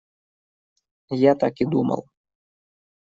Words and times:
Я 1.25 1.33
так 1.41 1.55
и 1.61 1.65
думал! 1.77 2.01